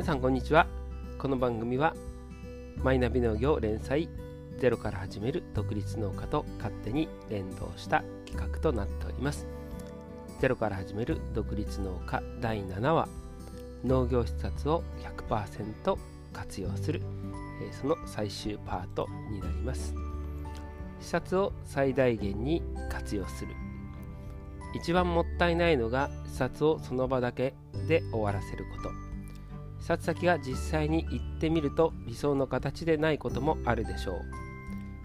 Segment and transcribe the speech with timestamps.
[0.00, 0.66] 皆さんこんにちは。
[1.18, 1.94] この番組は
[2.82, 4.08] マイナビ農業連載
[4.56, 9.46] ゼロから始める独立農家と勝手に連動した企画となっております。
[10.40, 13.08] ゼロから始める独立農家第7話
[13.84, 14.82] 農業施策を
[15.28, 15.98] 100%
[16.32, 17.02] 活用する
[17.78, 19.94] その最終パートになります。
[21.02, 23.52] 視察を最大限に活用する。
[24.74, 27.52] 一番もったいないのが視察をその場だけ
[27.86, 29.09] で終わらせること。
[29.90, 34.20] 視察先が実際に行ってみると理想の形でないこともあるでしょ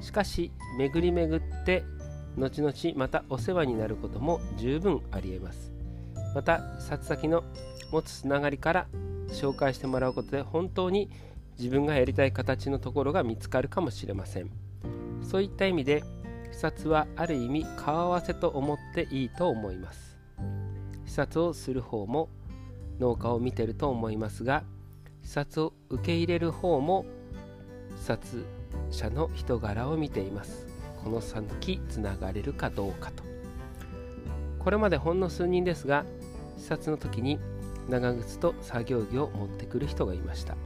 [0.00, 0.02] う。
[0.02, 1.84] しかし巡り巡って
[2.38, 5.70] 後々またお世話になることも十分ありえます。
[6.34, 7.44] また視察先の
[7.92, 8.86] 持つつながりから
[9.28, 11.10] 紹介してもらうことで本当に
[11.58, 14.50] 自分がやりたい形のところが見つかるかもしれません。
[15.22, 16.02] そういった意味で
[16.52, 20.16] 視察はある意味顔合わせと思っていいと思います。
[21.04, 22.30] 視察をする方も
[23.00, 24.62] 農家を見てると思いますが
[25.22, 27.06] 視察を受け入れる方も
[27.96, 28.44] 視察
[28.90, 30.66] 者の人柄を見ています。
[31.02, 33.22] この先つながれるかどうかと。
[34.58, 36.04] これまでほんの数人ですが
[36.58, 37.38] 視察の時に
[37.88, 40.56] 長靴と作業着を持ってくる人がいました。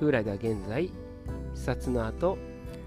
[0.00, 0.90] 風来では現在
[1.54, 2.38] 視察の後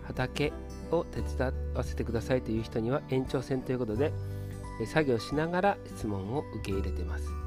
[0.04, 0.52] 畑
[0.92, 4.12] を手伝わせてくださいという人には延長戦ということで
[4.86, 7.41] 作業しながら質問を受け入れてます。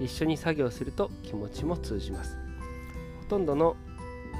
[0.00, 2.38] 一緒に作業すると気持ちも通じます。
[3.20, 3.76] ほとんどの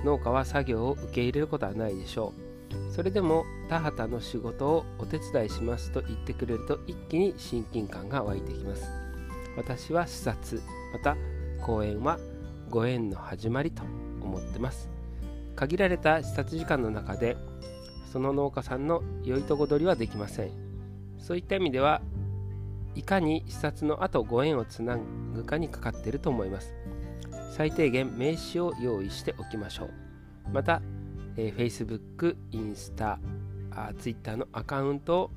[0.04, 2.92] 農家は作業を受け入れることはないでしょう。
[2.92, 8.88] それでも田畑の仕事をお手伝いしますと言ってくれると一気に親近感が湧いてきます。
[9.56, 11.16] 私は視察また
[11.64, 12.18] 講演は
[12.70, 13.82] ご縁の始まりと
[14.20, 14.88] 思ってます。
[15.56, 17.36] 限られた視察時間の中で
[18.12, 20.50] その農家さんの良いとこ取りはできません。
[21.18, 22.00] そういった意味では
[22.98, 24.98] いかに視察の後ご縁をつな
[25.32, 26.74] ぐかにかかっていると思います。
[27.52, 29.90] 最低限名刺を用意しておきましょう。
[30.52, 30.82] また、
[31.36, 33.20] えー、Facebook、インスタ、
[34.00, 35.30] Twitter のアカウントを、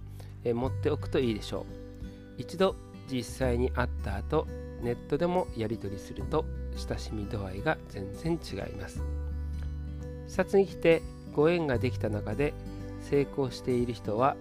[0.43, 2.41] えー、持っておくといいでしょう。
[2.41, 2.75] 一度
[3.07, 4.47] 実際に会った後
[4.81, 9.03] ネットでもやり取りすると親しみ度合いが全然違います。
[10.27, 12.55] 視察に来てご縁ができた中で
[13.01, 14.35] 成功している人は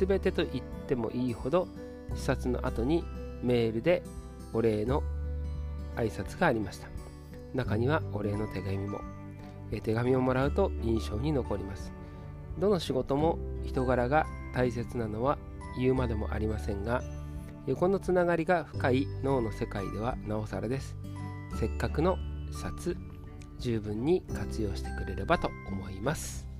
[0.00, 1.68] 全てと言ってもいいほど
[2.14, 3.04] 視察の後に
[3.42, 4.02] メールで
[4.52, 5.02] お礼の
[5.96, 6.88] 挨拶がありました。
[7.54, 9.00] 中にはお礼の手紙も。
[9.82, 11.92] 手紙をもらうと印象に残ります。
[12.58, 15.38] どの仕事も人柄が大切なのは
[15.78, 17.02] 言うまでもありませんが
[17.66, 20.96] 横のつながりが深い脳の世界ではなおさらです。
[21.58, 22.18] せっかくの
[22.50, 22.96] 視察
[23.58, 26.51] 十分に活用してくれればと思います。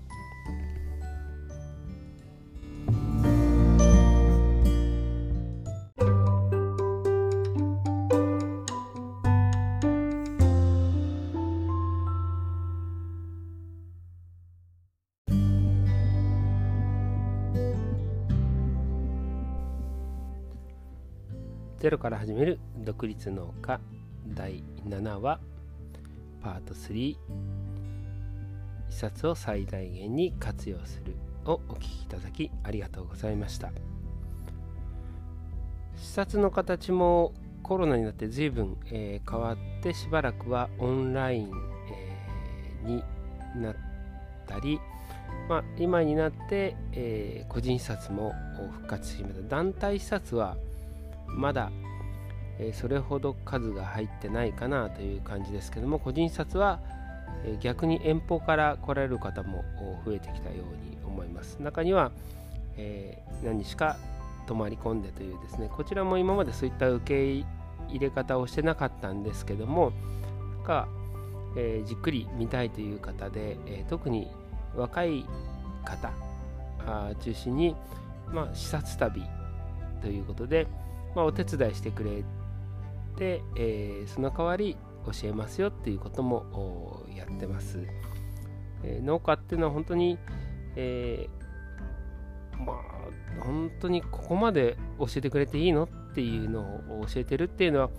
[21.82, 23.80] ゼロから始める独立農家
[24.28, 25.40] 第7話
[26.40, 27.16] パート3視
[28.88, 33.72] 察を最大限に活用するをお聞きいただきありがとうございました。
[35.96, 37.34] 視察の形も
[37.64, 41.50] コロナになって随分、えー、変わってしばらくはオンライン、
[41.90, 43.02] えー、に
[43.60, 43.76] なっ
[44.46, 44.78] たり、
[45.48, 48.32] まあ、今になって、えー、個人視察も
[48.70, 49.48] 復活しました。
[49.48, 50.56] 団体視察は
[51.34, 51.70] まだ、
[52.58, 56.80] えそれほど数が入ってないかなという感じですけども個人札は、
[57.44, 59.64] え逆に遠方から来られる方も
[60.04, 61.60] 増えてきたように思います。
[61.60, 62.12] 中には、
[62.76, 63.96] え、何日か
[64.46, 67.44] 泊まり込んでというですねこちらも今までそういった受け
[67.88, 69.92] 入れ方をしてなかったんですけども
[70.56, 70.88] なんか、
[71.56, 74.30] え、じっくり見たいという方で、え、特に
[74.76, 75.26] 若い
[75.84, 76.10] 方
[77.20, 77.76] 中心に、
[78.32, 79.22] まあ、視察旅
[80.00, 80.66] ということで、
[81.14, 82.24] まあ、お手伝いしてくれ
[83.16, 84.76] て、えー、その代わり
[85.06, 87.80] 教えますよっていうこともやってます。
[88.84, 90.18] えー、農家っていうのは本当に、
[90.76, 92.76] えー、まあ
[93.44, 96.60] 本当にここまで教えてくれていいのっていうの
[97.00, 97.90] を教えてるっていうのは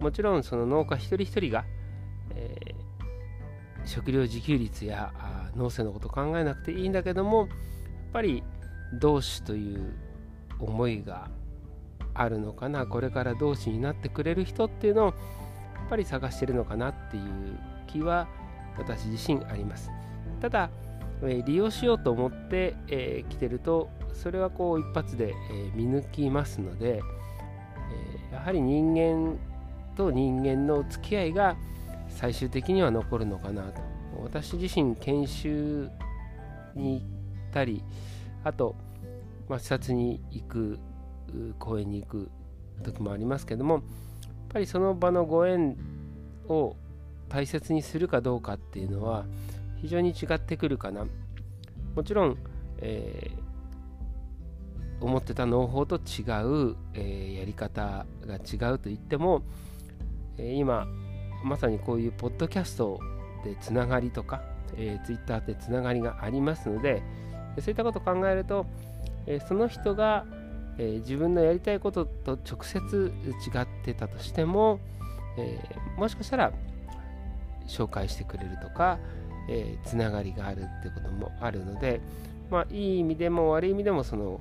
[0.00, 1.64] もちろんその農家一人一人が、
[2.34, 5.12] えー、食料自給率や
[5.56, 7.48] 農政のこと考えなくていいんだけどもやっ
[8.12, 8.42] ぱり
[8.98, 9.94] 同志という
[10.58, 11.30] 思いが
[12.20, 15.14] あるのかなこれから同志になってくれる人っていうのをやっ
[15.88, 18.28] ぱり探してるのかなっていう気は
[18.78, 19.90] 私自身あります。
[20.40, 20.70] ただ、
[21.22, 27.02] え利用しようと思って、えー、来てるとそれはこう一発で、え見抜きますので、
[28.30, 29.38] えやはり人間
[29.96, 31.56] と人間の付き合いが
[32.08, 33.80] 最終的には残るのかなと。
[34.22, 35.90] 私自身研修
[36.74, 37.06] に行っ
[37.52, 37.82] たり
[38.44, 38.76] あと、
[39.48, 40.78] まあ、視察に行く
[41.58, 42.30] 公園に行く
[42.82, 43.82] 時もありますけどもやっ
[44.48, 45.76] ぱりその場のご縁
[46.48, 46.76] を
[47.28, 49.24] 大切にするかどうかっていうのは
[49.80, 51.06] 非常に違ってくるかな。
[51.94, 52.36] もちろん、
[52.78, 59.42] えー、思ってた農法と違う、えー、やり方が違うと言っても、
[60.38, 60.86] えー、今
[61.44, 63.00] まさにこういうポッドキャスト
[63.44, 64.42] でつながりとか、
[64.76, 67.02] えー、ツイッターでつながりがありますので
[67.58, 68.66] そういったことを考えると、
[69.26, 70.24] え、その人が、
[70.78, 73.12] えー、自分のやりたいことと直接
[73.54, 74.80] 違ってたとしても、
[75.38, 75.58] え
[75.96, 76.52] もしかしたら
[77.66, 78.98] 紹介してくれるとか、
[79.48, 82.00] えつながりがあるってこともあるので、
[82.50, 84.40] まあ、いい意味でも悪い意味でもその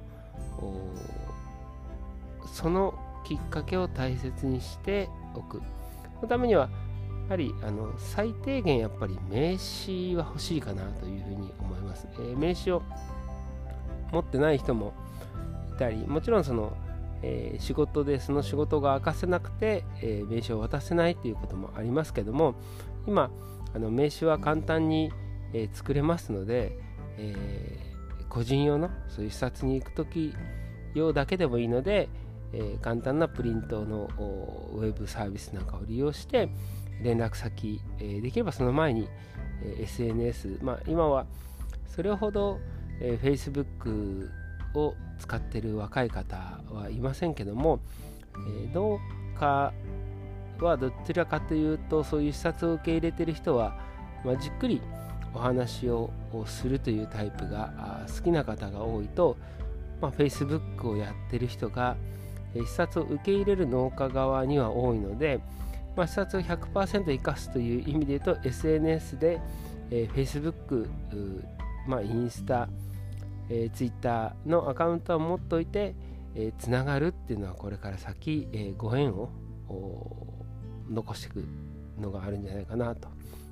[2.51, 2.93] その
[3.23, 5.61] きっかけを大切にしておく。
[6.15, 6.69] そのためには
[7.29, 12.81] ぱりあの最低限やっぱり名刺は欲しいかなというふうに思います、えー、名刺を
[14.11, 14.93] 持ってない人も
[15.79, 16.75] たりもちろんその、
[17.21, 22.55] えー、仕事でその仕事が明かせなくて、えー、名刺を渡せないということもありますけども
[23.07, 23.31] 今
[23.73, 25.11] あの名刺は簡単に、
[25.53, 26.75] え作れますので、
[27.17, 27.77] え
[28.27, 30.33] 個人用のそういう視察に行く時
[30.95, 32.09] 用だけでもいいので、
[32.51, 34.09] え簡単なプリントの
[34.73, 36.49] ウェブサービスなんかを利用して、
[37.01, 39.07] 連絡先、えー、できればその前に、
[39.63, 41.25] えー、SNS、まあ、今は
[41.87, 42.59] それほど、
[43.01, 44.29] えー、Facebook
[44.75, 47.79] を使ってる若い方はいませんけども、
[48.35, 48.99] えー、農
[49.39, 49.73] 家
[50.59, 53.79] はどちらかというとそういう視察を受け入れてる人は、
[54.25, 54.81] まあ、じっくり
[55.33, 56.11] お話を
[56.45, 59.37] するというタイプが好きな方が多いと、
[60.01, 61.95] まあ、Facebook をやってる人が
[62.55, 65.39] 視察を受け入れる農家側には多いので、
[65.95, 69.39] まあ、視察を100%生かすという意味で言うと SNS で、
[69.91, 70.87] えー、Facebook、
[71.87, 72.67] まあ、インスタ、
[73.49, 75.95] えー、Twitter のアカウントを持っておいて、
[76.35, 79.29] えー、つながるっていうのはこれから先、えー、ご縁を
[80.89, 81.45] 残していく
[81.99, 83.07] のがあるんじゃないかなと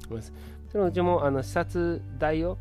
[0.05, 0.31] 思います。
[0.31, 0.37] も
[0.71, 2.57] ちろんうちもあの視察代を、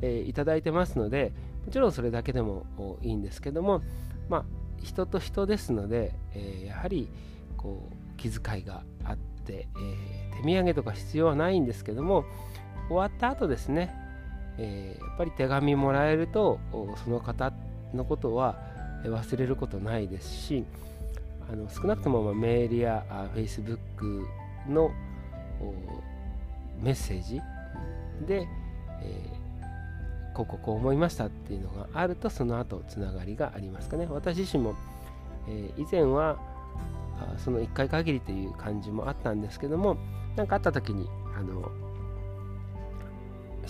[0.00, 1.32] えー、いただいてますので
[1.66, 2.64] もちろんそれだけでも
[3.02, 3.82] いいんですけども
[4.28, 4.44] まあ
[4.82, 7.08] 人と人ですので、えー、やはり
[7.56, 12.24] こう気遣いがあって、えー、手土産とか必要はないんですけども
[12.88, 13.94] 終わった後ですね、
[14.62, 16.60] えー、やっぱり手紙もらえると
[17.02, 17.52] その方
[17.94, 18.56] のことは
[19.04, 20.64] 忘れることないですし
[21.50, 24.26] あの少なくともメールやあ Facebook
[24.68, 24.90] の
[26.82, 27.40] メッセージ
[28.26, 28.46] で、
[29.02, 34.06] えー、こうこうこう思いましたっていうのがあるとその後つながりがありますかね。
[34.10, 34.74] 私自身も、
[35.48, 36.38] えー、以前は
[37.38, 39.96] その1回限りという感じもあったんですけども
[40.36, 41.70] 何かあった時にあの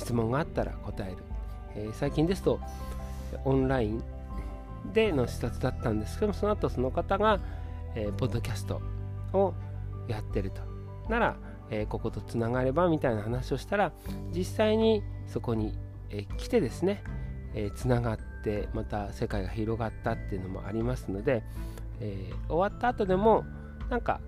[0.00, 1.19] 質問があったら答える、
[1.76, 2.58] えー、最近ですと
[3.44, 4.02] オンライン
[4.93, 7.38] での視察だったんですけどもその後その方が、
[7.94, 8.81] えー、ポッドキャスト
[9.32, 9.55] を
[10.08, 10.62] やってると。
[11.08, 11.37] なら、
[11.70, 13.93] えー、こことつながればみたいな話をしたら
[14.32, 15.75] 実際にそこに、
[16.11, 17.02] えー、来てですね、
[17.55, 21.43] えー、つながってまた世界が広がったっていうのもありますので、
[22.00, 23.44] えー、終わった後でも
[23.91, 24.20] なんか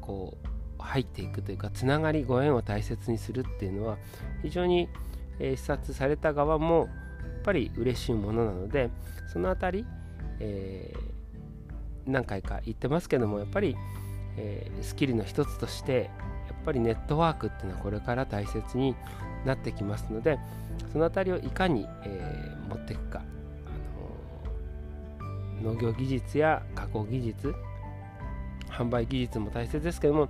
[0.00, 0.53] こう
[0.84, 3.96] 入っていくというかつながりご縁を大切にするっていうのは
[4.42, 4.88] 非常に、
[5.38, 6.88] え、視察された側もやっ
[7.42, 8.90] ぱり嬉しいものなので
[9.32, 9.86] その辺り、
[10.40, 13.76] えー、何回か言ってますけどもやっぱり、
[14.36, 16.10] えー、スキルの一つとして
[16.48, 18.94] やっぱりネットワークっていうのはこれから大切に
[19.44, 20.38] なってきますので
[20.92, 23.22] その辺りをいかに、えー、持っていくか
[25.60, 27.54] あの農業技術や加工技術
[28.68, 30.28] 販売技術も大切ですけども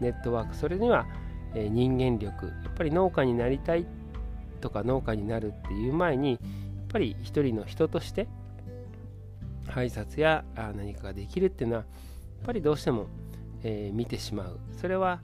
[0.00, 1.06] ネットワークそれには、
[1.54, 3.86] え、人間力やっぱり農家になりたい
[4.60, 6.40] とか農家になるっていう前にやっ
[6.88, 8.28] ぱり一人の人として
[9.66, 11.86] 挨拶や何かができるっていうのはや
[12.42, 13.06] っぱりどうしても、
[13.62, 15.20] えー、見てしまうそれは、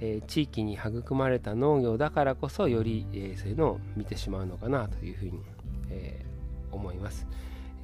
[0.00, 5.42] えー、地域に育まれた農業だからこそより、えそういうのを見てしまうのかなというふうに、
[5.90, 6.24] え
[6.70, 7.26] 思います。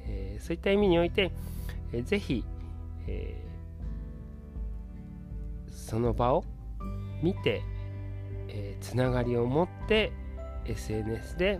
[0.07, 1.31] え、そういった意味において、
[1.91, 2.43] えー、ぜひ、
[3.07, 3.54] えー、
[5.85, 6.43] その場を
[7.21, 7.61] 見て、
[8.47, 10.11] えー、つながりを持って
[10.65, 11.59] SNS で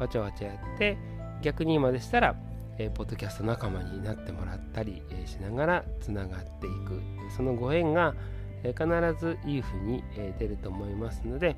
[0.00, 0.96] わちゃわちゃやって
[1.42, 2.36] 逆に今でしたら、
[2.78, 7.02] えー、ポッドキャスト仲間になってもらったり、えー、しながらつながっていく
[7.36, 8.14] そのご縁が、
[8.62, 11.56] えー、必ずいいふうに、えー、出ると思いますので、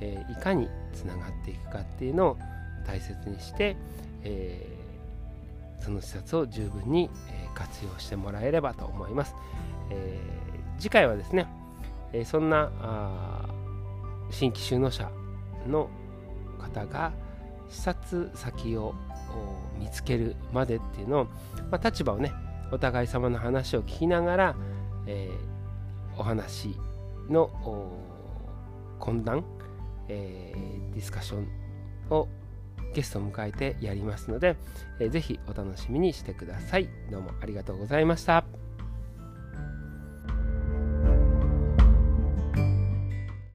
[0.00, 2.38] えー、いかにつながっていくかっていうのを
[2.86, 3.76] 大切にして、
[4.22, 4.78] えー
[5.80, 9.34] その施設を十分に、え活用してもらえればと思います。
[9.90, 10.47] えー、
[10.78, 11.46] 次回はですね、
[12.12, 12.70] えそんな
[14.30, 15.10] 新規就農者
[15.66, 15.88] の
[16.58, 17.12] 方が
[17.68, 18.94] 視察先を
[19.78, 21.24] 見つけるまでっていうのを、
[21.70, 22.32] まあ、立場をね
[22.72, 24.56] お互い様の話を聞きながら、
[25.06, 26.76] えー、お話
[27.28, 27.50] の
[29.00, 29.44] 懇談、
[30.08, 31.48] えー、ディスカッション
[32.10, 32.28] を
[32.94, 34.56] ゲストを迎えてやりますので、
[35.00, 36.88] えー、ぜひお楽しみにしてください。
[37.10, 38.67] どうもありがとうございました。